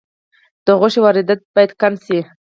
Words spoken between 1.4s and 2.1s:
باید کم